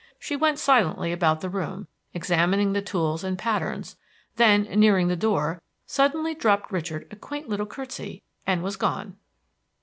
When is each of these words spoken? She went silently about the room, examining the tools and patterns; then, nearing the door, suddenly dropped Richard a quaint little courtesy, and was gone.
She 0.17 0.35
went 0.35 0.57
silently 0.57 1.11
about 1.11 1.41
the 1.41 1.49
room, 1.51 1.85
examining 2.11 2.73
the 2.73 2.81
tools 2.81 3.23
and 3.23 3.37
patterns; 3.37 3.97
then, 4.35 4.63
nearing 4.63 5.09
the 5.09 5.15
door, 5.15 5.61
suddenly 5.85 6.33
dropped 6.33 6.71
Richard 6.71 7.05
a 7.11 7.15
quaint 7.15 7.47
little 7.47 7.67
courtesy, 7.67 8.23
and 8.47 8.63
was 8.63 8.77
gone. 8.77 9.17